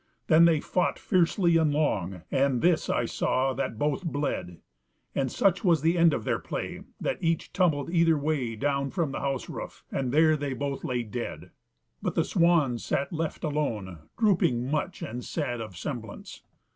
[0.25, 4.57] Then they fought fiercely and long, and this I saw that both bled,
[5.13, 9.11] and such was the end of their play, that each tumbled either way down from
[9.11, 11.51] the house roof, and there they lay both dead.
[12.01, 16.41] "But the swan sat left alone, drooping much, and sad of semblance.